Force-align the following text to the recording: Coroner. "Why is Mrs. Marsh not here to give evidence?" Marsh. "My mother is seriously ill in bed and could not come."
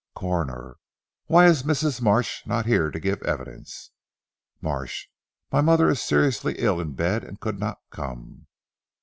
Coroner. 0.15 0.77
"Why 1.27 1.45
is 1.45 1.61
Mrs. 1.61 2.01
Marsh 2.01 2.43
not 2.47 2.65
here 2.65 2.89
to 2.89 2.99
give 2.99 3.21
evidence?" 3.21 3.91
Marsh. 4.59 5.05
"My 5.51 5.61
mother 5.61 5.91
is 5.91 6.01
seriously 6.01 6.55
ill 6.57 6.81
in 6.81 6.93
bed 6.93 7.23
and 7.23 7.39
could 7.39 7.59
not 7.59 7.77
come." 7.91 8.47